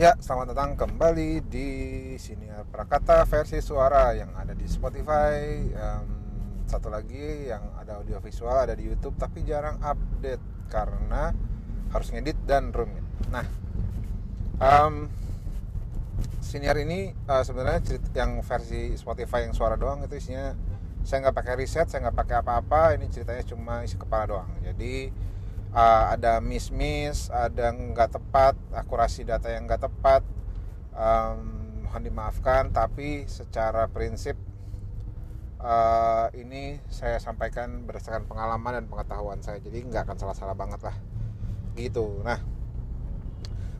[0.00, 1.68] Ya, selamat datang kembali di
[2.16, 5.68] sini Prakata versi suara yang ada di Spotify.
[5.68, 6.06] Em,
[6.64, 10.40] satu lagi yang ada audio visual ada di YouTube tapi jarang update
[10.72, 11.36] karena
[11.92, 13.04] harus ngedit dan rumit.
[13.28, 13.44] Nah,
[14.64, 15.12] em,
[16.40, 20.56] senior ini eh, sebenarnya cerit- yang versi Spotify yang suara doang itu isinya
[21.04, 22.96] saya nggak pakai riset, saya nggak pakai apa-apa.
[22.96, 24.56] Ini ceritanya cuma isi kepala doang.
[24.64, 25.12] Jadi
[25.72, 30.22] uh, ada miss-miss, ada nggak tepat, akurasi data yang nggak tepat,
[30.92, 31.40] um,
[31.84, 32.70] mohon dimaafkan.
[32.70, 34.36] Tapi secara prinsip
[35.60, 40.96] uh, ini saya sampaikan berdasarkan pengalaman dan pengetahuan saya, jadi nggak akan salah-salah banget lah,
[41.74, 42.20] gitu.
[42.22, 42.38] Nah,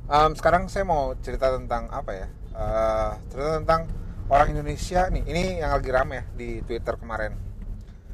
[0.08, 2.28] um, sekarang saya mau cerita tentang apa ya?
[2.52, 3.88] Uh, cerita tentang
[4.28, 5.24] orang Indonesia nih.
[5.24, 7.32] Ini yang lagi rame ya di Twitter kemarin.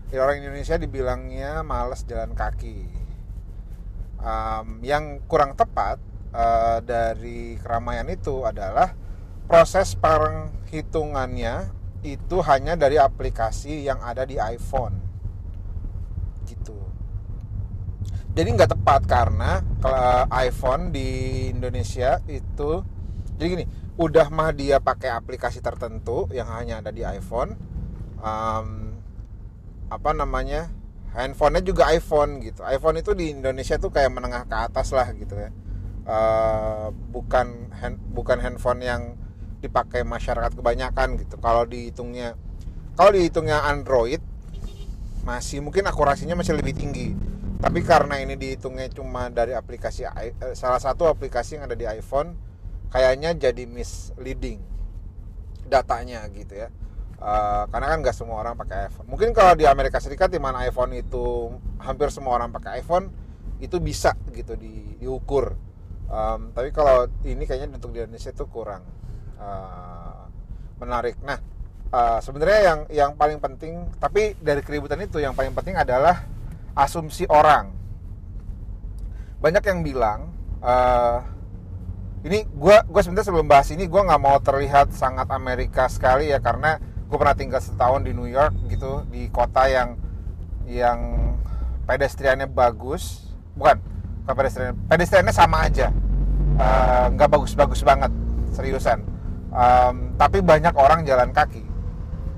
[0.09, 2.98] Ya, orang Indonesia dibilangnya males jalan kaki
[4.23, 5.99] um, yang kurang tepat
[6.35, 8.95] uh, dari keramaian itu adalah
[9.49, 11.73] proses penghitungannya
[12.07, 14.95] itu hanya dari aplikasi yang ada di iPhone.
[16.47, 16.77] Gitu.
[18.39, 21.09] Jadi nggak tepat karena kalau iPhone di
[21.51, 22.87] Indonesia itu
[23.35, 23.65] jadi gini
[23.99, 27.59] udah mah dia pakai aplikasi tertentu yang hanya ada di iPhone
[28.23, 28.95] um,
[29.91, 30.71] apa namanya
[31.17, 32.61] handphonenya juga iPhone gitu.
[32.65, 35.51] iPhone itu di Indonesia tuh kayak menengah ke atas lah gitu ya.
[36.09, 39.03] Eh, bukan hand, bukan handphone yang
[39.61, 41.37] dipakai masyarakat kebanyakan gitu.
[41.41, 42.37] Kalau dihitungnya
[42.97, 44.21] kalau dihitungnya Android
[45.23, 47.13] masih mungkin akurasinya masih lebih tinggi.
[47.59, 52.39] Tapi karena ini dihitungnya cuma dari aplikasi eh, salah satu aplikasi yang ada di iPhone
[52.89, 54.65] kayaknya jadi misleading
[55.69, 56.73] datanya gitu ya
[57.19, 59.11] Eh, karena kan nggak semua orang pakai iPhone.
[59.11, 61.51] Mungkin kalau di Amerika Serikat di mana iPhone itu
[61.83, 63.11] hampir semua orang pakai iPhone
[63.59, 65.51] itu bisa gitu di, diukur.
[66.07, 68.87] Em, tapi kalau ini kayaknya untuk di Indonesia itu kurang
[69.35, 70.21] eh,
[70.79, 71.19] menarik.
[71.27, 71.43] Nah
[71.91, 76.23] eh, sebenarnya yang yang paling penting tapi dari keributan itu yang paling penting adalah
[76.79, 77.75] asumsi orang.
[79.43, 80.31] Banyak yang bilang
[80.63, 81.19] eh,
[82.31, 86.39] ini gue gue sebenarnya sebelum bahas ini gue nggak mau terlihat sangat Amerika sekali ya
[86.39, 86.79] karena
[87.09, 89.97] gue pernah tinggal setahun di New York gitu di kota yang
[90.69, 91.01] yang
[91.89, 93.33] pedestriannya bagus.
[93.57, 93.81] Bukan
[94.25, 95.89] bukan pedestrian pedestriannya sama aja.
[96.59, 98.13] Eh, nggak bagus-bagus banget
[98.53, 99.01] seriusan.
[99.49, 101.65] Em, tapi banyak orang jalan kaki.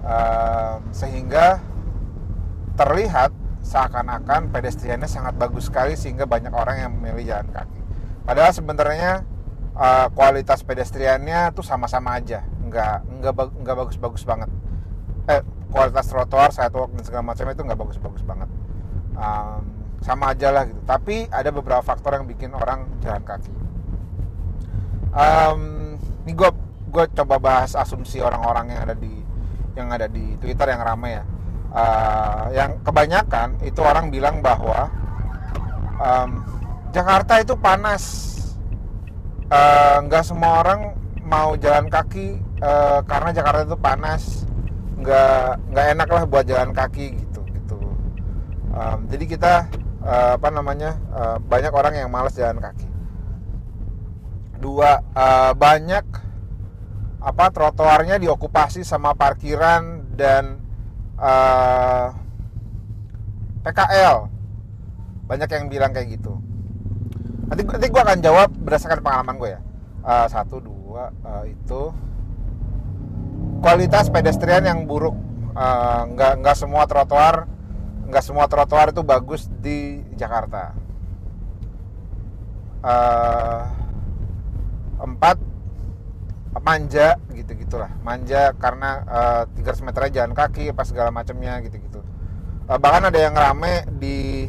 [0.06, 1.58] Em, sehingga
[2.78, 7.80] terlihat seakan-akan pedestriannya sangat bagus sekali sehingga banyak orang yang memilih jalan kaki.
[8.24, 9.12] Padahal sebenarnya
[9.76, 14.48] uh, kualitas pedestriannya tuh sama-sama aja, nggak nggak nggak bagus-bagus banget.
[15.26, 18.48] Eh kualitas trotoar, sidewalk dan segala macam itu nggak bagus-bagus banget.
[19.18, 19.62] Um,
[20.00, 20.80] sama aja lah gitu.
[20.86, 23.52] Tapi ada beberapa faktor yang bikin orang jalan kaki.
[25.10, 26.50] Um, ini gue
[26.90, 29.14] gue coba bahas asumsi orang-orang yang ada di
[29.78, 31.24] yang ada di Twitter yang ramai ya.
[31.70, 34.90] Uh, yang kebanyakan itu orang bilang bahwa
[36.02, 36.42] um,
[36.90, 38.26] Jakarta itu panas.
[39.50, 40.94] Uh, nggak semua orang
[41.26, 44.44] mau jalan kaki uh, karena Jakarta itu panas.
[45.00, 47.78] Nggak nggak enak lah buat jalan kaki gitu gitu.
[48.70, 49.52] Um, jadi kita
[50.04, 52.86] uh, apa namanya uh, banyak orang yang malas jalan kaki.
[54.60, 56.04] Dua uh, banyak
[57.20, 60.56] apa trotoarnya diokupasi sama parkiran dan
[61.20, 62.06] eh,
[63.60, 64.24] PKL
[65.28, 66.40] banyak yang bilang kayak gitu
[67.44, 69.60] nanti nanti gue akan jawab berdasarkan pengalaman gue ya
[70.00, 71.92] Eh, satu dua eh, itu
[73.60, 75.14] kualitas pedestrian yang buruk.
[75.54, 77.46] Eh, nggak nggak semua trotoar
[78.10, 80.74] nggak semua trotoar itu bagus di Jakarta.
[82.80, 83.62] Eh,
[85.00, 85.36] empat
[86.60, 88.90] manja gitu gitulah manja karena
[89.54, 92.00] eh, 300 meter jalan kaki apa segala macamnya gitu gitu
[92.70, 94.46] bahkan ada yang rame di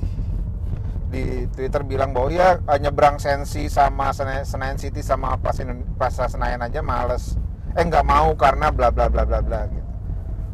[1.11, 6.79] di Twitter bilang bahwa ya nyebrang Sensi sama Sena- Senayan City sama Plaza Senayan aja
[6.79, 7.35] males
[7.71, 9.89] eh nggak mau karena bla bla bla bla bla gitu.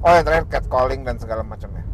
[0.06, 1.86] Oh yang terakhir catcalling dan segala macamnya.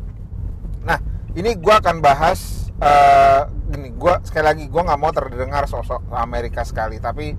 [0.83, 0.99] Nah
[1.33, 3.41] ini gua akan bahas eh,
[3.71, 7.31] gini gua sekali lagi gua nggak mau terdengar sosok Amerika sekali tapi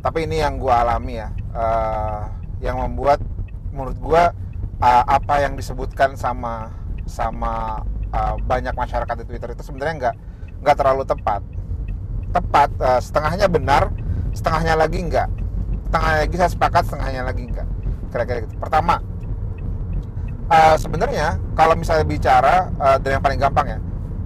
[0.00, 2.22] tapi ini yang gua alami ya eh,
[2.64, 3.20] yang membuat
[3.70, 4.32] menurut gua
[4.80, 6.72] eh, apa yang disebutkan sama
[7.04, 10.16] sama eh, banyak masyarakat di Twitter itu sebenarnya nggak
[10.64, 11.42] nggak terlalu tepat.
[12.32, 13.92] Tepat eh, setengahnya benar
[14.32, 15.28] setengahnya lagi enggak
[15.88, 17.68] setengahnya lagi saya sepakat setengahnya lagi enggak.
[18.12, 18.54] Kira-kira gitu.
[18.60, 18.94] Pertama
[20.52, 21.26] eh, sebenarnya
[21.56, 23.78] kalau misalnya bicara eh, dari yang paling gampang ya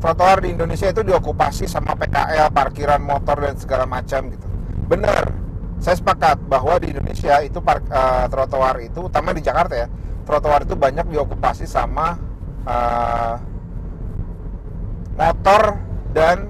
[0.02, 4.46] trotoar di Indonesia itu diokupasi sama PKL parkiran motor dan segala macam gitu.
[4.90, 5.30] Benar.
[5.78, 9.90] Saya sepakat bahwa di Indonesia itu park, uh, trotoar itu utama di Jakarta ya
[10.22, 12.14] trotoar itu banyak diokupasi sama
[12.66, 13.36] uh,
[15.18, 15.82] motor
[16.14, 16.48] dan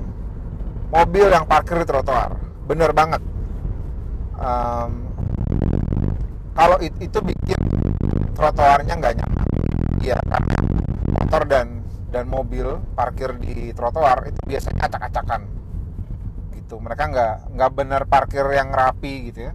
[0.93, 2.37] mobil yang parkir di trotoar.
[2.69, 3.23] Bener banget.
[4.37, 5.01] Um,
[6.52, 7.60] kalau it, itu bikin
[8.37, 9.46] trotoarnya nggak nyaman.
[10.04, 10.56] Iya karena
[11.08, 11.66] motor dan
[12.12, 15.49] dan mobil parkir di trotoar itu biasanya acak-acakan.
[16.52, 16.75] Gitu.
[16.76, 19.52] Mereka nggak nggak bener parkir yang rapi gitu ya.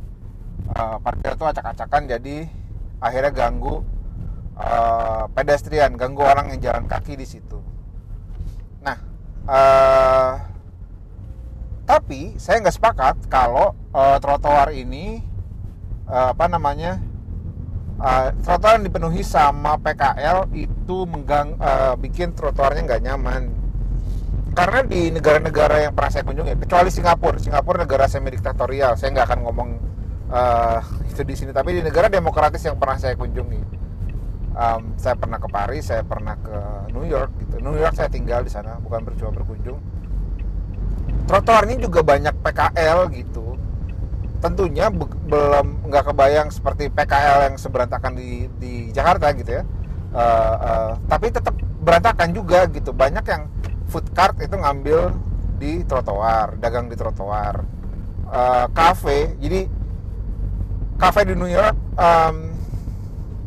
[0.73, 2.49] Uh, parkir itu acak-acakan jadi
[2.97, 3.85] akhirnya ganggu
[4.57, 7.61] uh, pedestrian ganggu orang yang jalan kaki di situ.
[8.81, 8.97] Nah
[9.45, 10.33] uh,
[11.87, 15.23] tapi saya nggak sepakat kalau uh, trotoar ini
[16.07, 16.99] uh, apa namanya
[17.99, 23.43] uh, trotoar yang dipenuhi sama PKL itu menggang uh, bikin trotoarnya nggak nyaman.
[24.57, 29.27] Karena di negara-negara yang pernah saya kunjungi kecuali Singapura Singapura negara semi diktatorial saya nggak
[29.29, 29.69] akan ngomong
[30.33, 30.81] uh,
[31.13, 33.77] itu di sini tapi di negara demokratis yang pernah saya kunjungi.
[34.57, 37.61] Um, saya pernah ke Paris saya pernah ke New York gitu.
[37.61, 39.77] New York saya tinggal di sana bukan bercuma berkunjung.
[41.29, 43.46] Trotoarnya juga banyak PKL gitu
[44.37, 44.89] tentunya
[45.27, 49.63] belum nggak kebayang seperti PKL yang seberantakan di di Jakarta gitu ya.
[50.13, 52.93] Uh, uh, tapi tetap berantakan juga gitu.
[52.93, 53.49] Banyak yang
[53.89, 55.13] food cart itu ngambil
[55.57, 57.65] di trotoar dagang di trotoar.
[58.27, 59.71] Uh, cafe jadi
[60.99, 62.51] cafe di New York um,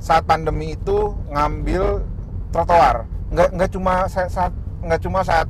[0.01, 2.03] saat pandemi itu ngambil
[2.51, 3.07] trotoar.
[3.31, 5.49] Nggak nggak cuma saat nggak cuma saat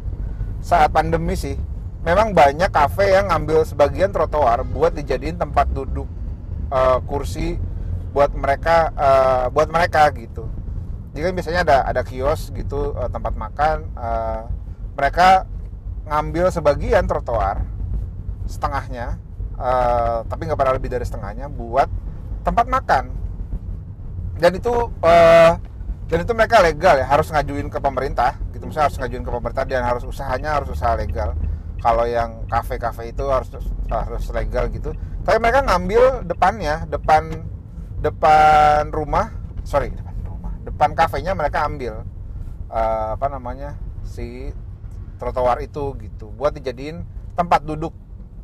[0.61, 1.57] saat pandemi sih
[2.01, 6.09] memang banyak kafe yang ngambil sebagian trotoar buat dijadiin tempat duduk
[6.73, 7.61] uh, kursi
[8.11, 10.49] buat mereka uh, buat mereka gitu.
[11.13, 14.49] Jadi kan biasanya ada ada kios gitu uh, tempat makan uh,
[14.97, 15.45] mereka
[16.09, 17.63] ngambil sebagian trotoar
[18.49, 19.21] setengahnya
[19.61, 21.87] uh, tapi nggak pernah lebih dari setengahnya buat
[22.43, 23.05] tempat makan.
[24.41, 24.73] Dan itu
[25.05, 25.53] uh,
[26.09, 28.65] dan itu mereka legal ya harus ngajuin ke pemerintah gitu.
[28.65, 31.37] Misalnya harus ngajuin ke pemerintah dan harus usahanya harus usaha legal
[31.81, 33.49] kalau yang kafe-kafe itu harus
[33.89, 34.93] harus legal gitu.
[35.25, 37.45] Tapi mereka ngambil depannya depan
[38.01, 39.29] depan rumah
[39.65, 42.05] sorry depan rumah depan kafenya mereka ambil
[42.73, 44.53] uh, apa namanya si
[45.21, 46.33] trotoar itu gitu.
[46.33, 47.05] Buat dijadiin
[47.37, 47.93] tempat duduk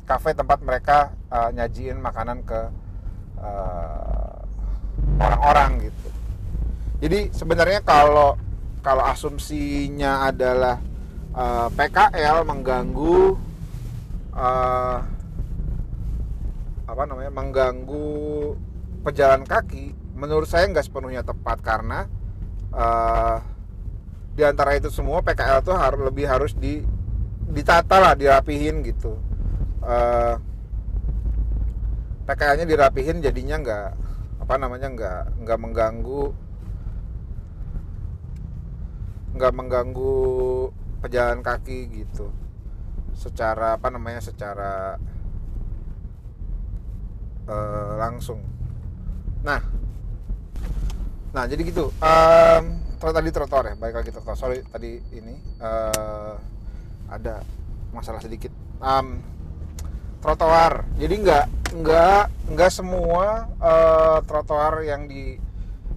[0.05, 2.69] kafe tempat mereka uh, nyajiin makanan ke
[3.41, 4.37] uh,
[5.17, 6.09] orang-orang gitu.
[7.01, 8.37] Jadi sebenarnya kalau
[8.81, 10.79] kalau asumsinya adalah
[11.37, 13.37] eh, PKL mengganggu
[14.33, 14.97] uh,
[16.87, 18.09] apa namanya mengganggu
[19.05, 22.09] pejalan kaki menurut saya nggak sepenuhnya tepat karena
[22.73, 23.37] uh,
[24.33, 26.81] di antara itu semua PKL tuh harus lebih harus di
[27.47, 29.17] ditata lah dirapihin gitu.
[29.81, 30.35] Uh,
[32.27, 33.89] PKL-nya dirapihin jadinya nggak
[34.43, 36.25] apa namanya nggak nggak mengganggu
[39.37, 40.27] nggak mengganggu
[41.01, 42.33] pejalan kaki gitu.
[43.17, 44.97] Secara apa namanya secara
[47.47, 48.41] uh, langsung.
[49.41, 49.61] Nah.
[51.33, 51.89] Nah jadi gitu.
[52.01, 52.63] Um,
[52.97, 54.37] tadi trotoar ya baik lagi trotoar.
[54.37, 56.35] Sorry tadi ini uh,
[57.09, 57.41] ada
[57.93, 58.51] masalah sedikit.
[58.81, 59.21] Um,
[60.21, 60.85] trotoar.
[60.97, 62.23] Jadi nggak nggak
[62.55, 65.35] nggak semua uh, trotoar yang di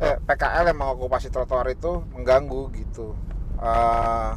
[0.01, 3.15] eh, PKL yang mengokupasi trotoar itu mengganggu gitu.
[3.61, 4.35] Uh,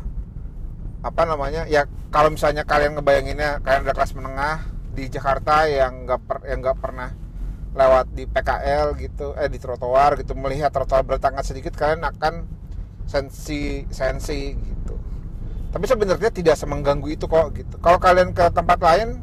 [1.03, 4.63] apa namanya ya kalau misalnya kalian ngebayanginnya kalian ada kelas menengah
[4.95, 7.11] di Jakarta yang nggak per, yang nggak pernah
[7.75, 12.45] lewat di PKL gitu eh di trotoar gitu melihat trotoar bertangga sedikit kalian akan
[13.03, 14.95] sensi sensi gitu.
[15.73, 17.75] Tapi sebenarnya tidak semengganggu itu kok gitu.
[17.81, 19.19] Kalau kalian ke tempat lain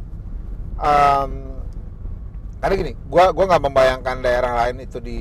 [0.77, 1.33] um,
[2.61, 5.19] karena gini gua gua nggak membayangkan daerah lain itu di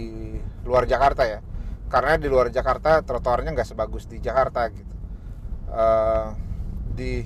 [0.65, 1.39] luar Jakarta ya.
[1.87, 4.95] Karena di luar Jakarta trotoarnya nggak sebagus di Jakarta gitu.
[5.69, 6.48] Uh,
[6.99, 7.23] di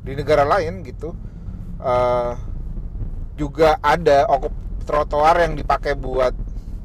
[0.00, 1.12] di negara lain gitu
[1.84, 2.32] uh,
[3.36, 4.52] juga ada okup
[4.88, 6.32] trotoar yang dipakai buat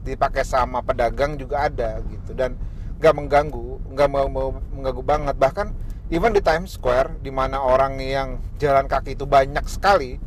[0.06, 2.32] dipakai sama pedagang juga ada gitu.
[2.36, 2.56] Dan
[3.00, 5.36] nggak mengganggu nggak mau, mau mengganggu banget.
[5.36, 5.68] Bahkan
[6.14, 10.22] even di Times Square di mana orang yang jalan kaki itu banyak sekali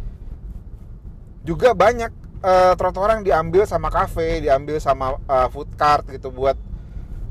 [1.47, 2.12] juga banyak
[2.45, 6.59] uh, trotoar yang diambil sama kafe diambil sama uh, food cart gitu buat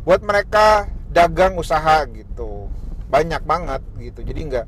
[0.08, 2.57] buat mereka dagang usaha gitu
[3.08, 4.20] banyak banget gitu.
[4.24, 4.66] Jadi nggak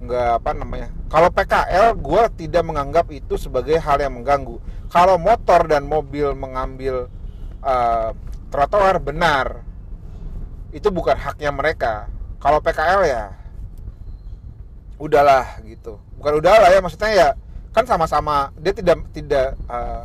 [0.00, 0.88] nggak apa namanya.
[1.12, 4.56] Kalau PKL gue tidak menganggap itu sebagai hal yang mengganggu.
[4.90, 7.12] Kalau motor dan mobil mengambil
[7.62, 8.10] uh,
[8.48, 9.62] trotoar benar.
[10.70, 12.06] Itu bukan haknya mereka.
[12.40, 13.24] Kalau PKL ya
[15.00, 15.98] udahlah gitu.
[16.20, 17.28] Bukan udahlah ya maksudnya ya
[17.70, 20.02] kan sama-sama dia tidak tidak uh,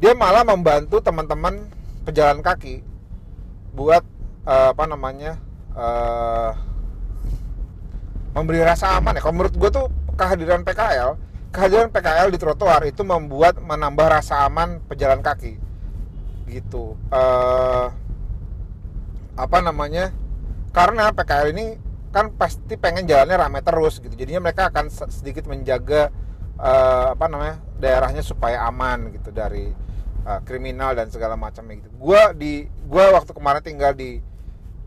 [0.00, 1.68] dia malah membantu teman-teman
[2.02, 2.82] pejalan kaki
[3.76, 4.02] buat
[4.48, 5.38] uh, apa namanya
[5.76, 6.41] uh,
[8.32, 9.20] memberi rasa aman ya.
[9.20, 9.86] Kalau menurut gue tuh
[10.16, 15.60] kehadiran PKL kehadiran PKL di trotoar itu membuat menambah rasa aman pejalan kaki.
[16.48, 16.96] Gitu.
[17.12, 17.92] Uh,
[19.36, 20.10] apa namanya?
[20.72, 21.76] Karena PKL ini
[22.08, 24.16] kan pasti pengen jalannya ramai terus gitu.
[24.16, 26.08] Jadinya mereka akan sedikit menjaga
[26.56, 29.68] uh, apa namanya daerahnya supaya aman gitu dari
[30.24, 31.92] uh, kriminal dan segala macamnya gitu.
[32.00, 34.24] Gua di gua waktu kemarin tinggal di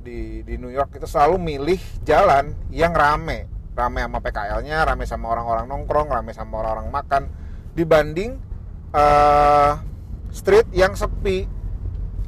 [0.05, 5.33] di di New York itu selalu milih jalan yang rame, rame sama PKL-nya, rame sama
[5.33, 7.23] orang-orang nongkrong, rame sama orang-orang makan.
[7.73, 8.37] Dibanding
[8.93, 9.81] uh,
[10.29, 11.49] street yang sepi.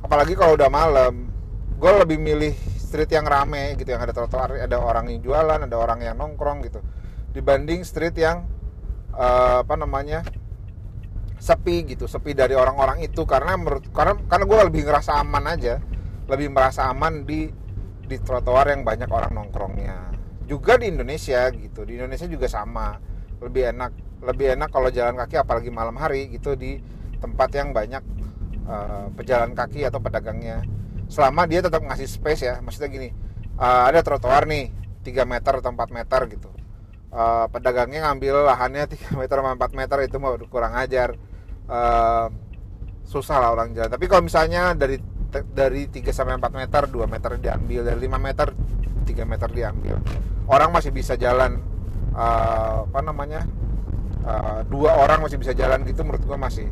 [0.01, 1.29] Apalagi kalau udah malam.
[1.77, 5.77] Gue lebih milih street yang rame gitu, yang ada trotoar, ada orang yang jualan, ada
[5.77, 6.81] orang yang nongkrong gitu,
[7.37, 8.49] dibanding street yang
[9.13, 10.25] uh, apa namanya
[11.37, 13.21] sepi gitu sepi dari orang-orang itu.
[13.29, 15.77] Karena menurut karena karena gue lebih ngerasa aman aja.
[16.27, 17.47] Lebih merasa aman di
[18.07, 20.15] di trotoar yang banyak orang nongkrongnya.
[20.47, 21.83] Juga di Indonesia gitu.
[21.83, 22.95] Di Indonesia juga sama.
[23.43, 26.81] Lebih enak lebih enak kalau jalan kaki apalagi malam hari gitu di
[27.21, 28.01] tempat yang banyak
[28.65, 30.63] uh, pejalan kaki atau pedagangnya.
[31.11, 32.55] Selama dia tetap ngasih space ya.
[32.63, 33.09] Maksudnya gini
[33.59, 34.71] uh, ada trotoar nih
[35.03, 36.49] 3 meter atau 4 meter gitu.
[37.07, 41.13] Uh, pedagangnya ngambil lahannya 3 meter sama 4 meter itu mau kurang ajar.
[41.67, 42.31] Uh,
[43.07, 43.91] susah lah orang jalan.
[43.91, 44.99] Tapi kalau misalnya dari
[45.31, 48.47] dari 3 sampai 4 meter 2 meter diambil dari 5 meter
[49.07, 49.95] 3 meter diambil.
[50.47, 51.59] Orang masih bisa jalan
[52.15, 53.43] uh, apa namanya
[54.23, 56.67] uh, dua orang masih bisa jalan gitu menurut gua masih.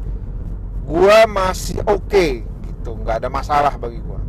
[0.86, 2.32] Gua masih oke okay,
[2.68, 4.20] gitu nggak ada masalah bagi gua.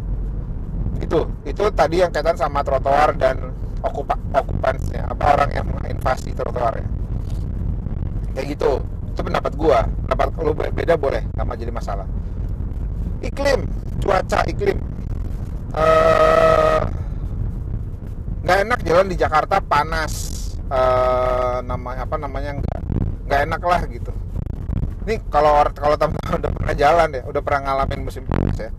[1.03, 6.81] Itu itu tadi yang kaitan sama trotoar dan okupa okupansnya apa orang yang menginvasi trotoar
[6.81, 6.89] ya
[8.35, 8.83] kayak gitu
[9.15, 9.87] itu pendapat gua.
[10.07, 12.07] Pendapat kalau beda boleh nggak jadi masalah
[13.25, 13.61] iklim
[14.01, 14.79] cuaca iklim.
[15.77, 16.83] Eh,
[18.47, 20.35] nggak uh, enak jalan di Jakarta panas.
[20.67, 22.81] Uh, namanya apa namanya nggak
[23.27, 24.13] nggak enak lah gitu.
[25.07, 28.71] Ini kalau kalau teman-teman udah pernah jalan ya udah pernah ngalamin musim panas ya.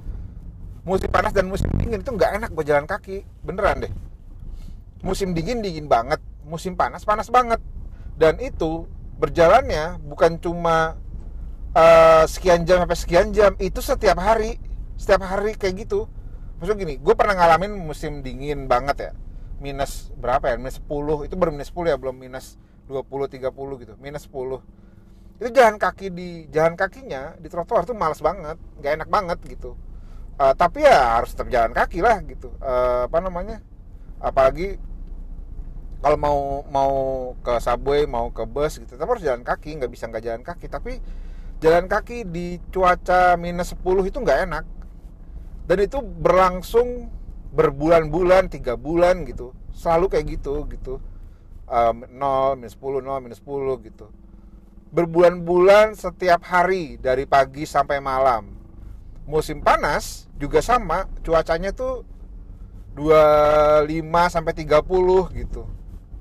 [0.83, 3.23] Musim panas dan musim dingin itu nggak enak buat jalan kaki.
[3.43, 3.91] Beneran deh.
[5.03, 6.19] Musim dingin dingin banget.
[6.47, 7.59] Musim panas panas banget.
[8.19, 8.87] Dan itu
[9.19, 10.99] berjalannya bukan cuma
[11.77, 14.57] uh, sekian jam sampai sekian jam itu setiap hari.
[14.97, 16.09] Setiap hari kayak gitu.
[16.57, 19.11] Maksudnya gini gue pernah ngalamin musim dingin banget ya.
[19.61, 20.55] Minus berapa ya?
[20.57, 22.57] Minus 10 itu baru minus 10 ya belum minus
[22.89, 23.93] 20 30 gitu.
[24.01, 24.61] Minus 10
[25.37, 28.57] itu jalan kaki di jalan kakinya di trotoar tuh males banget.
[28.81, 29.77] Nggak enak banget gitu.
[30.37, 32.49] Uh, tapi ya harus tetap jalan kaki lah gitu.
[32.57, 33.61] Uh, apa namanya?
[34.17, 34.81] Apalagi
[35.97, 36.93] kalau mau mau
[37.41, 39.77] ke subway mau ke bus gitu tapi harus jalan kaki.
[39.77, 40.65] Nggak bisa nggak jalan kaki.
[40.73, 40.93] Tapi
[41.57, 44.65] jalan kaki di cuaca minus 10 itu nggak enak.
[45.67, 47.11] Dan itu berlangsung
[47.51, 49.51] berbulan-bulan tiga bulan gitu.
[49.73, 51.01] Selalu kayak gitu gitu.
[51.67, 54.07] Um, 0 minus 10 0 minus 10 gitu.
[54.93, 58.55] Berbulan-bulan setiap hari dari pagi sampai malam.
[59.27, 62.07] Musim panas juga sama cuacanya tuh
[62.95, 63.91] 25
[64.31, 65.67] sampai 30 gitu.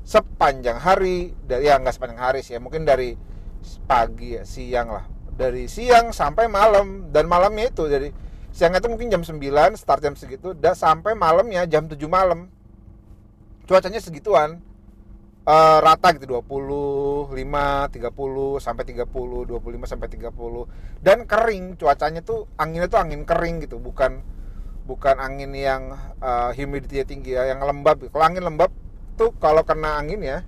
[0.02, 3.14] Sepanjang hari dari ya nggak sepanjang hari sih ya mungkin dari
[3.86, 7.12] pagi ya siang lah dari siang sampai malam.
[7.12, 8.08] Dan malamnya itu dari
[8.50, 9.36] siang itu mungkin jam 9
[9.76, 12.48] start jam segitu dan sampai malamnya jam 7 malam.
[13.68, 14.64] Cuacanya segituan.
[15.46, 17.94] Uh, rata gitu 25 30
[18.58, 20.34] sampai 30 25 sampai 30
[21.06, 24.26] dan kering cuacanya tuh anginnya tuh angin kering gitu bukan
[24.90, 28.74] bukan angin yang uh, humidity tinggi ya yang lembab kalau angin lembab
[29.14, 30.42] tuh kalau kena angin ya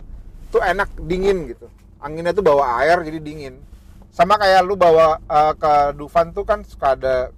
[0.51, 1.71] tuh enak dingin gitu.
[1.99, 3.59] Anginnya tuh bawa air jadi dingin
[4.09, 7.31] sama kayak lu bawa uh, ke Dufan tuh kan suka ada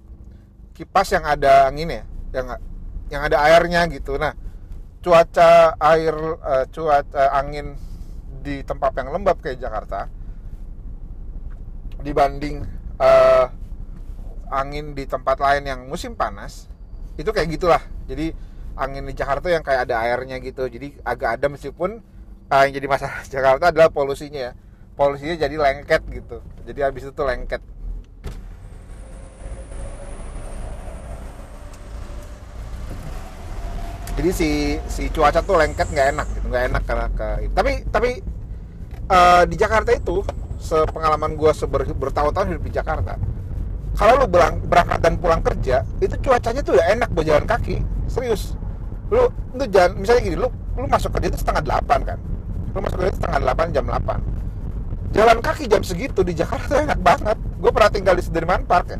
[0.73, 2.47] kipas yang ada angin ya yang
[3.11, 4.15] yang ada airnya gitu.
[4.17, 4.33] Nah
[5.03, 7.75] cuaca air uh, cuaca angin
[8.41, 10.09] di tempat yang lembab kayak Jakarta
[12.01, 12.65] dibanding
[12.97, 13.45] uh,
[14.49, 16.65] angin di tempat lain yang musim panas
[17.19, 17.83] itu kayak gitulah.
[18.09, 18.33] Jadi
[18.79, 20.65] angin di Jakarta yang kayak ada airnya gitu.
[20.65, 22.01] Jadi agak ada meskipun
[22.49, 24.53] uh, yang jadi masalah Jakarta adalah polusinya ya
[24.95, 26.37] polusinya jadi lengket gitu.
[26.67, 27.61] Jadi habis itu lengket.
[34.11, 34.49] Jadi si
[34.85, 38.09] si cuaca tuh lengket nggak enak gitu nggak enak karena ke tapi tapi
[39.09, 40.21] uh, di Jakarta itu
[40.61, 43.17] sepengalaman gue seber, bertahun-tahun hidup di Jakarta
[43.97, 47.83] kalau lu berang, berangkat dan pulang kerja itu cuacanya tuh udah enak buat jalan kaki.
[48.07, 48.55] Serius.
[49.11, 50.47] Lu itu jalan misalnya gini lu
[50.79, 52.19] lu masuk kerja itu setengah delapan kan?
[52.71, 54.19] Lu masuk kerja setengah delapan jam delapan
[55.11, 57.37] jalan kaki jam segitu di Jakarta enak banget.
[57.59, 58.99] Gue pernah tinggal di Sudirman Park ya.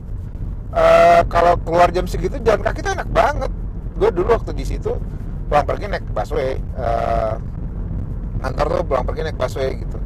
[0.72, 3.52] Uh, kalau keluar jam segitu jalan kaki tuh enak banget.
[3.96, 4.96] Gue dulu waktu di situ
[5.48, 6.60] pulang pergi naik busway.
[6.76, 7.36] Uh,
[8.44, 9.98] kantor tuh pulang pergi naik busway gitu.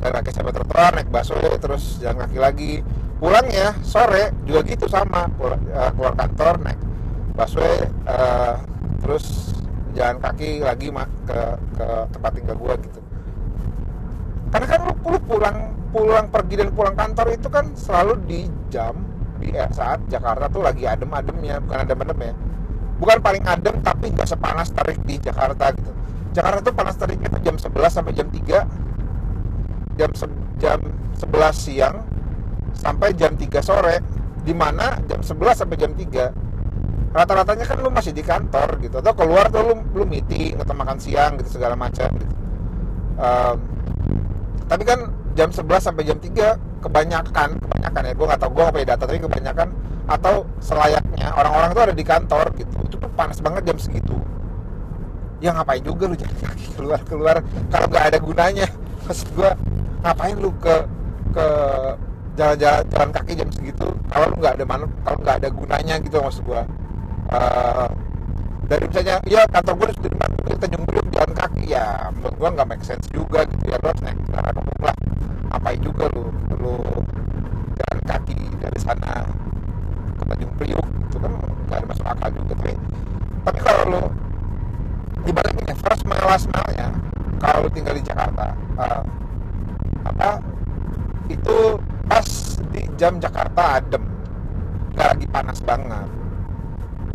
[0.00, 2.72] Dan kaki sampai trotoar naik busway terus jalan kaki lagi.
[3.16, 5.28] Pulang ya sore juga gitu sama.
[5.36, 6.80] Keluar, uh, keluar kantor naik
[7.36, 8.56] busway uh,
[9.00, 9.52] terus
[9.96, 10.92] jalan kaki lagi
[11.24, 11.40] ke
[11.76, 13.05] ke tempat tinggal gua gitu
[14.52, 15.58] karena kan lu, lu pulang
[15.90, 18.94] pulang pergi dan pulang kantor itu kan selalu di jam
[19.40, 22.34] di eh, saat Jakarta tuh lagi adem-ademnya bukan adem-adem ya.
[22.96, 25.92] Bukan paling adem tapi nggak sepanas terik di Jakarta gitu.
[26.32, 30.26] Jakarta tuh panas teriknya tuh jam 11 sampai jam 3 jam se
[30.60, 30.80] jam
[31.16, 31.96] 11 siang
[32.76, 33.96] sampai jam 3 sore.
[34.46, 36.46] Di mana jam 11 sampai jam 3
[37.16, 39.00] rata-ratanya kan lu masih di kantor gitu.
[39.00, 42.34] Atau keluar tuh lu, lu meeting atau makan siang gitu segala macam gitu.
[43.16, 43.75] Um,
[44.66, 48.12] tapi kan jam 11 sampai jam 3 kebanyakan kebanyakan ya.
[48.14, 49.68] Gue gak tau gue gak punya data tapi kebanyakan.
[50.06, 52.76] Atau selayaknya orang-orang itu ada di kantor gitu.
[52.86, 54.16] Itu tuh panas banget jam segitu.
[55.38, 57.36] Ya ngapain juga lu jalan kaki keluar keluar.
[57.70, 58.66] Kalau nggak ada gunanya.
[59.06, 59.50] Maksud gue
[60.02, 60.76] ngapain lu ke
[61.34, 61.46] ke
[62.38, 63.86] jalan-jalan jalan kaki jam segitu?
[64.10, 66.62] Kalau lu nggak ada mana kalau nggak ada gunanya gitu maksud gue
[67.34, 67.88] uh,
[68.66, 71.62] dari misalnya ya kantor gue di Sudirman kita Tanjung Priok jalan kaki.
[71.70, 74.96] Ya menurut gue nggak make sense juga gitu ya lu harus naik kendaraan umum lah.
[75.54, 76.24] Ngapain juga lu
[76.58, 76.76] lu
[77.78, 79.12] jalan kaki dari sana
[80.18, 81.32] ke Tanjung Priok itu kan
[81.70, 82.52] nggak ada masuk akal juga.
[82.58, 82.72] Tapi
[83.46, 84.02] tapi kalau lu
[85.22, 86.88] dibalikin ya first mile last mile nya
[87.42, 89.02] kalau tinggal di Jakarta uh,
[90.06, 90.38] apa
[91.26, 92.26] itu pas
[92.70, 94.02] di jam Jakarta adem
[94.94, 96.08] nggak lagi panas banget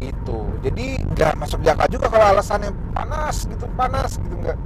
[0.01, 0.39] gitu.
[0.65, 4.57] Jadi nggak masuk Jakarta juga kalau alasannya panas gitu panas gitu nggak.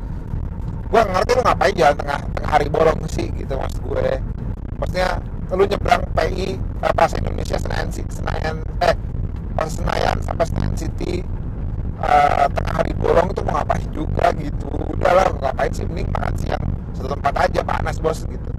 [0.87, 4.09] Gue ngerti lu ngapain jalan tengah tengah hari bolong sih gitu maksud gue.
[4.79, 5.19] Maksudnya
[5.51, 8.95] lu nyebrang PI eh, pas Indonesia Senayan Senayan eh
[9.55, 11.23] pas Senayan sampai Senayan City
[11.99, 14.71] uh, tengah hari bolong itu mau ngapain juga gitu.
[14.95, 18.51] Udahlah ngapain sih mending makan siang satu tempat aja panas bos gitu.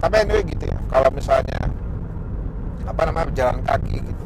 [0.00, 1.72] Tapi anyway gitu ya kalau misalnya
[2.84, 4.24] apa namanya jalan kaki gitu.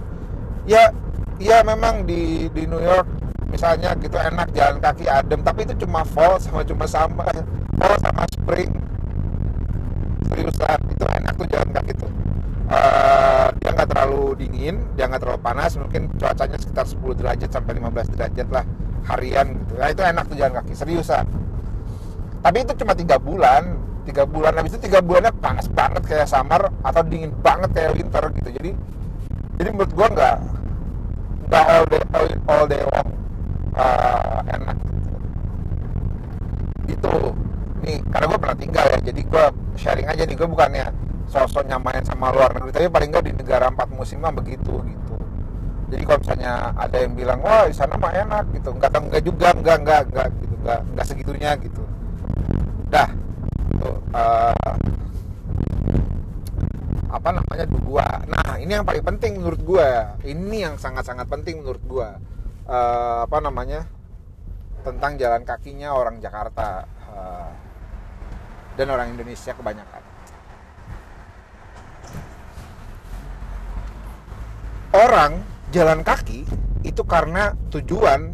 [0.66, 0.90] Ya
[1.36, 3.04] ya memang di di New York
[3.46, 7.24] misalnya gitu enak jalan kaki adem tapi itu cuma fall sama cuma sama
[7.78, 8.72] fall sama spring.
[10.26, 12.10] Seriusan itu enak tuh jalan kaki tuh.
[12.66, 17.78] Uh, dia nggak terlalu dingin dia nggak terlalu panas mungkin cuacanya sekitar 10 derajat sampai
[17.78, 18.64] 15 derajat lah
[19.06, 19.72] harian gitu.
[19.78, 21.26] Nah itu enak tuh jalan kaki seriusan.
[22.42, 24.54] Tapi itu cuma tiga bulan tiga bulan.
[24.58, 28.48] Habis itu tiga bulannya panas banget kayak summer atau dingin banget kayak winter gitu.
[28.50, 28.70] Jadi
[29.56, 30.36] jadi menurut gua nggak
[31.46, 32.02] nggak all day
[32.46, 33.08] all, day long
[33.78, 34.76] uh, enak
[36.90, 37.14] gitu.
[37.86, 39.44] Nih karena gue pernah tinggal ya jadi gue
[39.78, 40.86] sharing aja nih gue bukannya
[41.26, 45.14] sosok nyamain sama luar negeri tapi paling nggak di negara empat musim mah begitu gitu.
[45.86, 48.74] Jadi kalau misalnya ada yang bilang wah di sana mah enak gitu.
[48.74, 50.54] Enggak enggak juga enggak enggak enggak gitu.
[50.66, 51.82] Enggak segitunya gitu.
[52.90, 53.10] Dah
[53.70, 53.90] gitu.
[54.10, 54.74] Uh,
[57.06, 59.88] apa namanya dua nah ini yang paling penting menurut gue
[60.26, 62.08] ini yang sangat-sangat penting menurut gue
[62.66, 63.86] uh, apa namanya
[64.86, 66.86] tentang jalan kakinya orang Jakarta.
[67.10, 67.50] Uh,
[68.76, 70.02] dan orang Indonesia kebanyakan.
[74.92, 75.32] Orang
[75.72, 76.44] jalan kaki
[76.86, 78.32] itu karena tujuan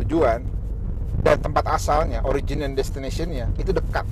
[0.00, 0.40] tujuan
[1.24, 4.06] dan tempat asalnya origin and destinationnya itu dekat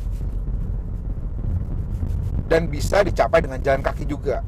[2.49, 4.45] dan bisa dicapai dengan jalan kaki juga.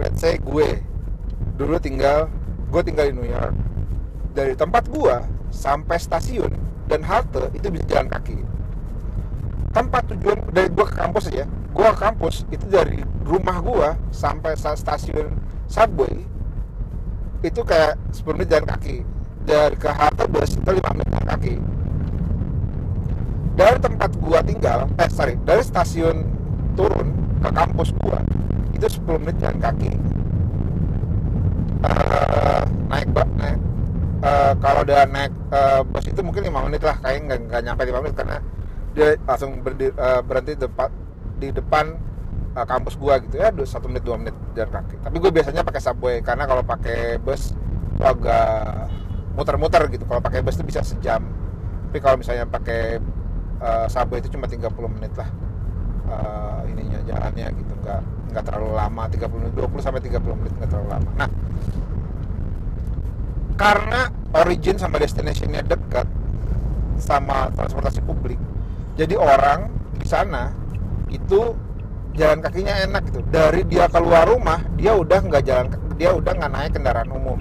[0.00, 0.80] Let's say gue
[1.60, 2.32] dulu tinggal
[2.72, 3.54] gue tinggal di New York.
[4.32, 5.16] Dari tempat gue
[5.52, 6.56] sampai stasiun
[6.88, 8.40] dan halte itu bisa jalan kaki.
[9.72, 14.52] Tempat tujuan dari gue ke kampus aja gue ke kampus itu dari rumah gue sampai
[14.56, 15.32] stasiun
[15.64, 16.20] subway
[17.42, 18.96] itu kayak 10 menit jalan kaki.
[19.42, 21.54] Dari ke halte udah sekitar 5 menit jalan kaki.
[23.52, 26.24] Dari tempat gua tinggal eh sorry dari stasiun
[26.74, 27.08] turun
[27.42, 28.20] ke kampus gua
[28.82, 29.92] itu 10 menit jalan kaki.
[31.82, 33.58] Uh, naik bak naik.
[34.22, 38.02] Uh, kalau udah naik uh, bus itu mungkin 5 menit lah kayak nggak nyampe 5
[38.02, 38.38] menit karena
[38.92, 40.90] dia langsung berdi, uh, berhenti depan
[41.38, 41.94] di depan
[42.54, 44.94] uh, kampus gua gitu ya satu menit dua menit jalan kaki.
[45.02, 47.54] Tapi gue biasanya pakai subway karena kalau pakai bus
[47.94, 48.90] itu agak
[49.38, 50.04] muter-muter gitu.
[50.06, 51.22] Kalau pakai bus itu bisa sejam.
[51.90, 52.98] Tapi kalau misalnya pakai
[53.62, 55.28] uh, subway itu cuma 30 menit lah
[56.08, 57.72] uh, ininya jalannya gitu.
[57.82, 58.00] Nggak
[58.32, 61.10] nggak terlalu lama 30 menit 20 sampai 30 menit nggak terlalu lama.
[61.18, 61.28] Nah
[63.52, 64.00] karena
[64.32, 66.08] origin sama destinationnya dekat
[66.98, 68.40] sama transportasi publik
[68.92, 70.52] jadi orang di sana
[71.08, 71.56] itu
[72.12, 73.20] jalan kakinya enak gitu.
[73.32, 77.38] Dari dia keluar rumah dia udah nggak jalan dia udah nggak naik kendaraan umum.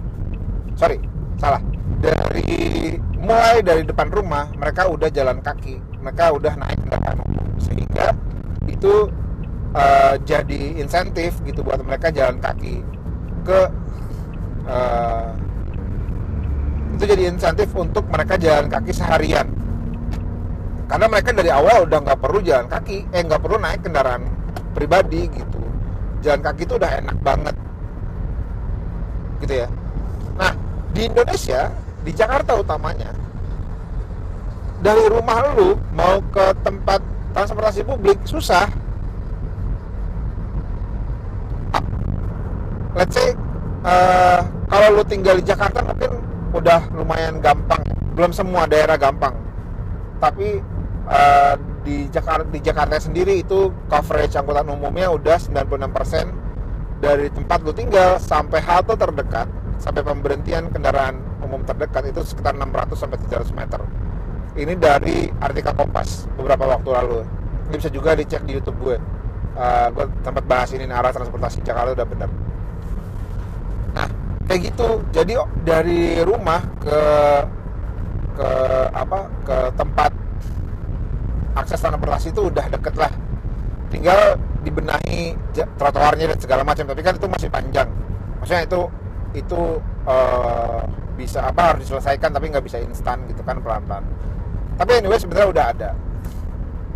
[0.80, 1.00] Sorry
[1.36, 1.60] salah.
[2.00, 5.76] Dari mulai dari depan rumah mereka udah jalan kaki.
[6.00, 7.46] Mereka udah naik kendaraan umum.
[7.60, 8.16] Sehingga
[8.82, 9.14] itu
[9.78, 12.82] uh, jadi insentif gitu buat mereka jalan kaki
[13.46, 13.60] ke
[14.66, 15.38] uh,
[16.98, 19.54] itu jadi insentif untuk mereka jalan kaki seharian.
[20.90, 24.26] Karena mereka dari awal udah nggak perlu jalan kaki eh nggak perlu naik kendaraan
[24.74, 25.62] pribadi gitu.
[26.26, 27.56] Jalan kaki itu udah enak banget.
[29.46, 29.70] Gitu ya.
[30.42, 30.58] Nah
[30.90, 31.70] di Indonesia
[32.02, 33.14] di Jakarta utamanya
[34.82, 38.68] dari rumah lu mau ke tempat transportasi publik susah.
[42.92, 43.34] Let's say
[43.88, 46.20] uh, kalau lu tinggal di Jakarta mungkin
[46.52, 47.82] udah lumayan gampang.
[48.14, 49.32] Belum semua daerah gampang.
[50.20, 50.60] Tapi
[51.08, 57.74] uh, di Jakarta di Jakarta sendiri itu coverage angkutan umumnya udah 96% dari tempat lu
[57.74, 59.50] tinggal sampai halte terdekat
[59.82, 63.82] sampai pemberhentian kendaraan umum terdekat itu sekitar 600 sampai 700 meter.
[64.52, 67.20] Ini dari artikel Kompas beberapa waktu lalu.
[67.72, 68.98] Ini bisa juga dicek di YouTube gue.
[69.56, 72.30] Uh, gue tempat bahas ini arah transportasi Jakarta udah benar.
[73.96, 74.08] Nah,
[74.48, 75.04] kayak gitu.
[75.16, 75.34] Jadi
[75.64, 77.00] dari rumah ke
[78.32, 78.50] ke
[78.96, 80.12] apa ke tempat
[81.56, 83.12] akses transportasi itu udah deket lah
[83.92, 85.36] tinggal dibenahi
[85.76, 87.90] trotoarnya dan segala macam tapi kan itu masih panjang
[88.40, 88.82] maksudnya itu
[89.36, 89.60] itu
[90.08, 90.82] uh,
[91.20, 94.04] bisa apa harus diselesaikan tapi nggak bisa instan gitu kan pelan-pelan
[94.78, 95.90] tapi anyway sebenarnya udah ada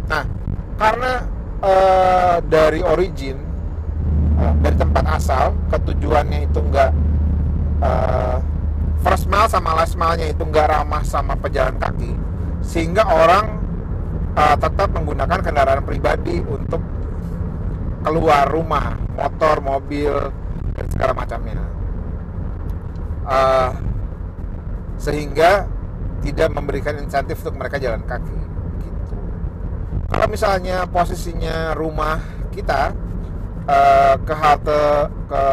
[0.05, 0.23] nah
[0.75, 1.11] karena
[1.63, 3.39] uh, dari origin
[4.37, 6.91] uh, dari tempat asal ke tujuannya itu nggak
[7.81, 8.37] uh,
[9.01, 12.13] first mile sama last mile-nya itu nggak ramah sama pejalan kaki
[12.65, 13.61] sehingga orang
[14.35, 16.81] uh, tetap menggunakan kendaraan pribadi untuk
[18.05, 20.13] keluar rumah, motor, mobil,
[20.77, 21.57] dan segala macamnya.
[23.25, 23.73] Uh,
[25.01, 25.65] sehingga
[26.25, 28.33] tidak memberikan insentif untuk mereka jalan kaki.
[28.81, 29.13] Gitu.
[30.09, 32.17] Kalau misalnya posisinya rumah
[32.49, 32.97] kita
[33.69, 34.83] uh, ke halte
[35.29, 35.43] ke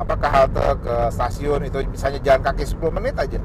[0.00, 3.40] apa ke halte ke stasiun itu misalnya jalan kaki 10 menit aja.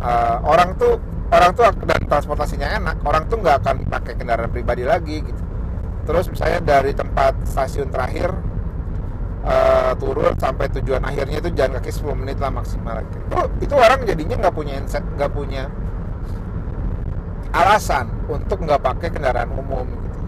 [0.00, 0.98] Uh, orang tuh
[1.30, 5.42] orang tuh dan transportasinya enak orang tuh nggak akan pakai kendaraan pribadi lagi gitu
[6.04, 8.34] terus misalnya dari tempat stasiun terakhir
[9.44, 13.00] uh, turun sampai tujuan akhirnya itu jalan kaki 10 menit lah maksimal.
[13.00, 15.68] Itu itu orang jadinya nggak punya inset nggak punya
[17.50, 20.18] alasan untuk nggak pakai kendaraan umum gitu.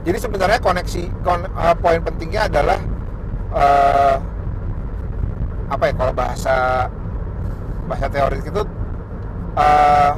[0.00, 2.78] Jadi sebenarnya koneksi kon, uh, poin pentingnya adalah
[3.52, 4.16] uh,
[5.70, 6.56] apa ya kalau bahasa
[7.86, 8.62] bahasa teoris itu
[9.54, 10.12] uh,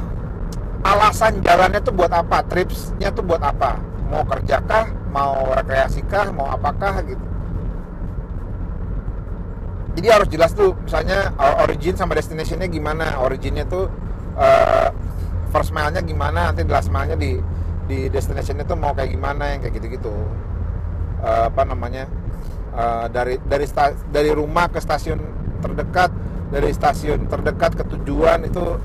[0.83, 3.77] alasan jalannya tuh buat apa tripsnya tuh buat apa?
[4.09, 7.32] Mau kerjakah mau rekreasikah mau apakah gitu
[9.93, 13.21] jadi harus jelas tuh misalnya origin sama destinationnya gimana.
[13.21, 13.89] Originnya tuh
[14.37, 14.89] uh,
[15.53, 17.37] first mile-nya gimana nanti last mile-nya di
[17.83, 20.13] di destinationnya tuh mau kayak gimana yang kayak gitu-gitu.
[21.23, 22.09] Uh, apa namanya
[22.75, 25.21] uh, dari dari sta, dari rumah ke stasiun
[25.63, 26.11] terdekat
[26.51, 28.81] dari stasiun terdekat ke tujuan itu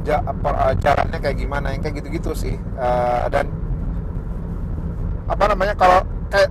[0.00, 2.56] Eh, jalannya kayak gimana yang kayak gitu-gitu sih.
[2.80, 3.52] Uh, dan
[5.28, 6.00] apa namanya kalau
[6.32, 6.48] kayak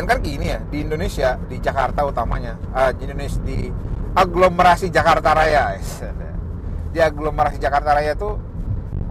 [0.00, 3.68] dan kan gini ya di Indonesia di Jakarta utamanya uh, di Indonesia di
[4.16, 5.76] aglomerasi Jakarta Raya.
[6.96, 8.34] Di aglomerasi Jakarta Raya tuh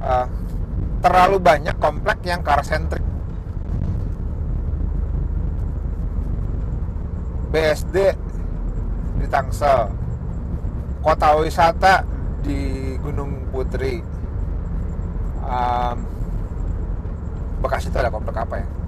[0.02, 0.25] uh,
[0.99, 3.06] terlalu banyak komplek yang car centric.
[7.54, 8.17] BSD
[9.21, 9.93] di Tangsel.
[11.06, 12.02] Kota wisata
[12.41, 14.02] di Gunung Putri.
[15.45, 15.97] Um,
[17.62, 18.79] Bekasi itu ada komplek apa ya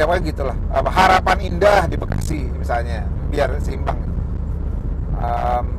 [0.00, 0.56] ya pokoknya gitulah.
[0.72, 4.00] Apa harapan indah di Bekasi misalnya biar seimbang.
[5.20, 5.76] Um,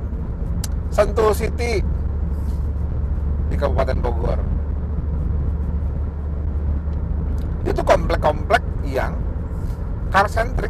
[0.94, 1.82] Sentul City
[3.50, 4.38] di Kabupaten Bogor.
[7.66, 9.18] Itu komplek-komplek yang
[10.14, 10.70] car centric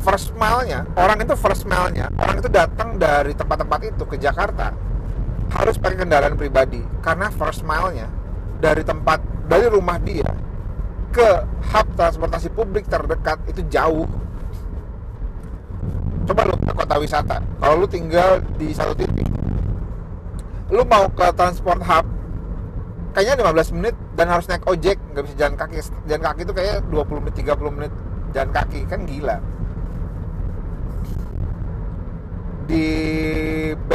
[0.00, 4.74] first mile-nya orang itu first mile-nya orang itu datang dari tempat-tempat itu ke Jakarta.
[5.50, 8.10] Harus pakai kendaraan pribadi karena first mile-nya
[8.58, 10.49] dari tempat dari rumah dia
[11.10, 11.28] ke
[11.74, 14.06] hub transportasi publik terdekat itu jauh.
[16.26, 17.36] Coba lu ke kota wisata.
[17.42, 19.30] Kalau lu tinggal di satu titik
[20.70, 22.06] lu mau ke transport hub
[23.10, 25.76] kayaknya 15 menit dan harus naik ojek nggak bisa jalan kaki.
[26.06, 27.92] Jalan kaki itu kayak 20 menit 30 menit
[28.30, 28.80] jalan kaki.
[28.86, 29.36] Kan gila.
[32.70, 32.86] Di
[33.74, 33.90] B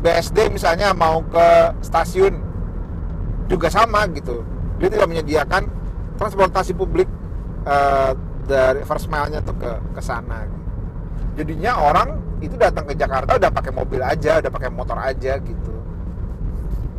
[0.00, 1.48] BSD misalnya mau ke
[1.84, 2.40] stasiun
[3.48, 4.40] juga sama gitu.
[4.80, 5.68] Dia tidak menyediakan
[6.18, 7.10] transportasi publik
[7.66, 8.12] uh,
[8.44, 10.46] dari first mile-nya tuh ke ke sana.
[11.34, 15.74] Jadinya orang itu datang ke Jakarta udah pakai mobil aja udah pakai motor aja gitu.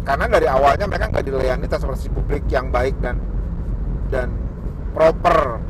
[0.05, 3.21] Karena dari awalnya mereka nggak dilayani transportasi publik yang baik dan
[4.11, 4.33] dan
[4.91, 5.61] proper.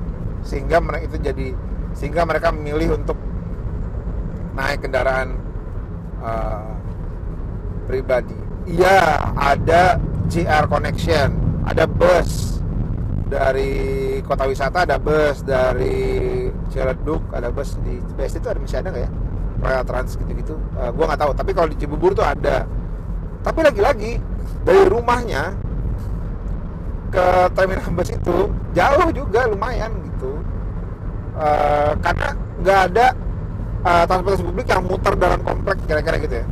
[0.46, 1.48] Sehingga mereka itu jadi
[1.96, 3.16] sehingga mereka memilih untuk
[4.56, 5.40] naik kendaraan
[6.20, 6.76] uh,
[7.88, 8.36] pribadi.
[8.66, 11.38] Iya, ada JR Connection,
[11.70, 12.55] ada bus
[13.36, 13.72] dari
[14.24, 19.04] kota wisata, ada bus dari Ciledug, ada bus di BSD itu ada masih ada nggak
[19.04, 19.12] ya?
[19.60, 20.56] Royal Trans gitu-gitu.
[20.80, 21.32] Uh, gua nggak tahu.
[21.36, 22.64] Tapi kalau di Cibubur tuh ada.
[23.44, 24.18] Tapi lagi-lagi
[24.64, 25.54] dari rumahnya
[27.12, 30.32] ke terminal bus itu jauh juga lumayan gitu.
[31.36, 32.30] Uh, karena
[32.64, 33.06] nggak ada
[33.84, 36.46] uh, transportasi publik yang muter dalam komplek kira-kira gitu ya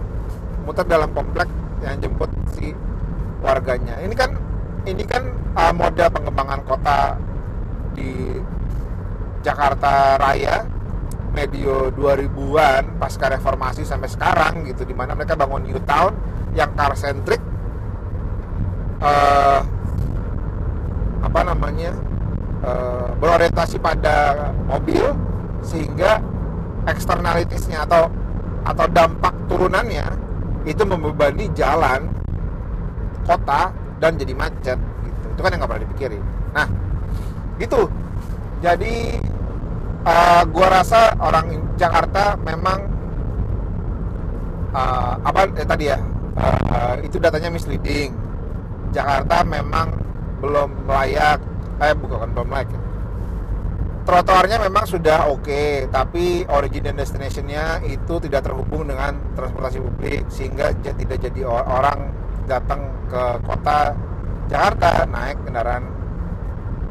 [0.63, 1.49] muter dalam komplek
[1.83, 2.71] yang jemput si
[3.43, 4.31] warganya ini kan
[4.83, 5.23] ini kan
[5.55, 7.15] uh, moda pengembangan kota
[7.95, 8.41] di
[9.43, 10.67] Jakarta Raya
[11.33, 16.13] medio 2000-an pasca reformasi sampai sekarang gitu di mana mereka bangun new town
[16.53, 17.41] yang car centric
[19.01, 19.65] uh,
[21.23, 21.91] apa namanya
[22.61, 25.01] uh, berorientasi pada mobil
[25.65, 26.21] sehingga
[26.85, 28.11] eksternalitisnya atau
[28.63, 30.05] atau dampak turunannya
[30.63, 32.07] itu membebani jalan
[33.25, 34.75] kota dan jadi macet
[35.07, 35.27] gitu.
[35.31, 36.23] itu kan yang nggak pernah dipikirin.
[36.51, 36.67] Nah
[37.55, 37.87] gitu.
[38.59, 38.95] Jadi
[40.03, 42.79] uh, gua rasa orang Jakarta memang
[44.75, 45.99] uh, apa eh, tadi ya
[46.35, 48.11] uh, itu datanya misleading.
[48.91, 49.95] Jakarta memang
[50.43, 51.39] belum layak
[51.79, 52.83] eh bukan belum layak
[54.03, 60.27] trotoarnya memang sudah oke, okay, tapi origin dan destinationnya itu tidak terhubung dengan transportasi publik
[60.27, 62.11] sehingga tidak jadi orang
[62.45, 63.95] datang ke kota
[64.51, 65.85] Jakarta naik kendaraan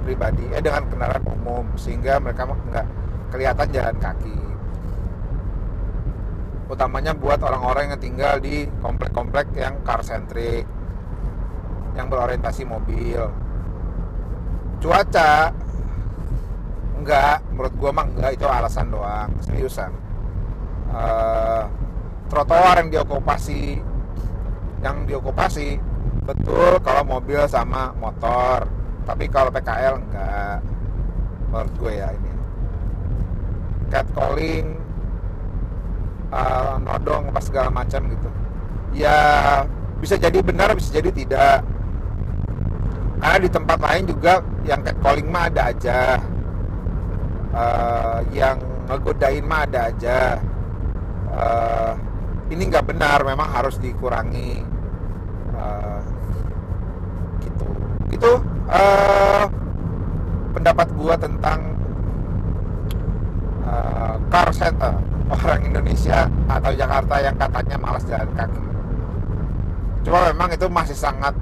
[0.03, 2.87] pribadi, eh dengan kendaraan umum sehingga mereka nggak
[3.31, 4.39] kelihatan jalan kaki.
[6.73, 10.65] Utamanya buat orang-orang yang tinggal di komplek-komplek yang car centric,
[11.95, 13.29] yang berorientasi mobil.
[14.81, 15.53] Cuaca
[17.03, 19.91] enggak menurut gua mah enggak itu alasan doang seriusan
[20.95, 21.67] uh,
[22.31, 23.83] trotoar yang diokupasi
[24.83, 25.79] yang diokupasi
[26.27, 28.67] betul kalau mobil sama motor.
[29.03, 30.59] Tapi kalau PKL enggak
[31.51, 32.33] menurut gue ya ini.
[33.91, 34.67] Catcalling
[36.31, 38.29] uh, nodong pas segala macam gitu.
[38.95, 39.19] Ya
[40.03, 41.63] bisa jadi benar bisa jadi tidak.
[43.23, 45.99] Karena di tempat lain juga yang catcalling mah ada aja.
[47.53, 48.59] Uh, yang
[48.91, 50.19] ngegodain mah ada aja.
[51.33, 51.95] Uh,
[52.53, 54.61] ini nggak benar memang harus dikurangi
[55.57, 56.01] uh,
[57.41, 57.69] gitu
[58.23, 58.39] itu
[58.71, 59.45] uh,
[60.55, 61.75] pendapat gua tentang
[63.67, 64.95] uh, car center
[65.27, 68.63] orang Indonesia atau Jakarta yang katanya malas jalan kaki.
[70.07, 71.35] Cuma memang itu masih sangat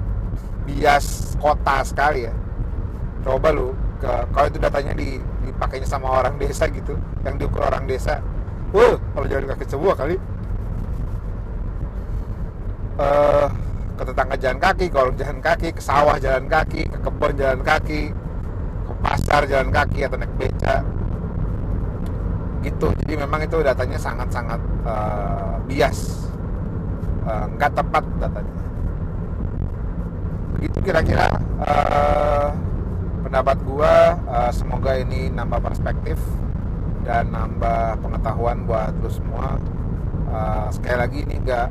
[0.65, 2.33] bias kota sekali ya.
[3.21, 7.85] Coba lu ke kalau itu datanya di, dipakainya sama orang desa gitu yang diukur orang
[7.85, 8.17] desa
[8.73, 10.17] wah kalau jalan kaki sebuah kali.
[12.97, 13.49] Uh,
[14.01, 18.09] ke tetangga jalan kaki kalau jalan kaki ke sawah jalan kaki ke kebun jalan kaki
[18.89, 20.81] ke pasar jalan kaki atau naik beca.
[22.65, 22.87] Gitu.
[23.05, 24.57] Jadi memang itu datanya sangat-sangat
[24.89, 26.25] uh, bias.
[27.29, 28.65] Uh, tepat datanya.
[30.57, 31.29] Begitu kira-kira
[31.61, 32.49] uh,
[33.21, 36.17] pendapat gua uh, semoga ini nambah perspektif
[37.05, 39.61] dan nambah pengetahuan buat lu semua.
[40.25, 41.69] Uh, sekali lagi ini enggak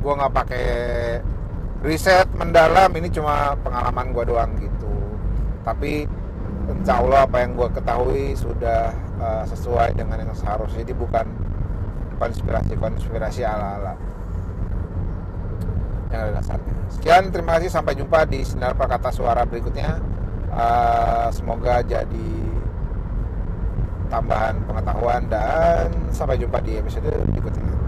[0.00, 0.68] gua nggak pakai
[1.82, 4.90] riset mendalam ini cuma pengalaman gua doang gitu.
[5.62, 6.08] Tapi
[6.68, 10.82] insya Allah apa yang gua ketahui sudah uh, sesuai dengan yang seharusnya.
[10.82, 11.26] Jadi bukan
[12.18, 13.94] konspirasi-konspirasi ala-ala.
[16.08, 16.74] Yang ada dasarnya.
[16.88, 17.70] Sekian, terima kasih.
[17.70, 20.00] Sampai jumpa di Sinar Prakata Suara berikutnya.
[20.48, 22.32] Uh, semoga jadi
[24.08, 27.87] tambahan pengetahuan dan sampai jumpa di episode berikutnya